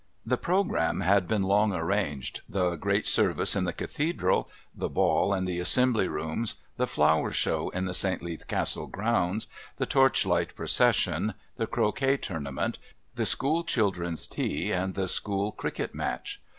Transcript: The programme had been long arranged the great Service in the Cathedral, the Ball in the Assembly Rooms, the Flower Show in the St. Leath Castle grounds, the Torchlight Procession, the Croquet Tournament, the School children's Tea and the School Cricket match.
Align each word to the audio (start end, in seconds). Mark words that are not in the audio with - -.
The 0.25 0.35
programme 0.35 1.01
had 1.01 1.27
been 1.27 1.43
long 1.43 1.75
arranged 1.75 2.41
the 2.49 2.75
great 2.75 3.05
Service 3.05 3.55
in 3.55 3.65
the 3.65 3.71
Cathedral, 3.71 4.49
the 4.73 4.89
Ball 4.89 5.31
in 5.35 5.45
the 5.45 5.59
Assembly 5.59 6.07
Rooms, 6.07 6.55
the 6.77 6.87
Flower 6.87 7.29
Show 7.29 7.69
in 7.69 7.85
the 7.85 7.93
St. 7.93 8.19
Leath 8.23 8.47
Castle 8.47 8.87
grounds, 8.87 9.45
the 9.77 9.85
Torchlight 9.85 10.55
Procession, 10.55 11.35
the 11.57 11.67
Croquet 11.67 12.17
Tournament, 12.17 12.79
the 13.13 13.27
School 13.27 13.63
children's 13.63 14.25
Tea 14.25 14.71
and 14.71 14.95
the 14.95 15.07
School 15.07 15.51
Cricket 15.51 15.93
match. 15.93 16.41